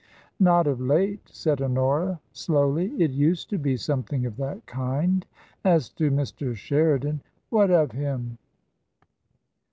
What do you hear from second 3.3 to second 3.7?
to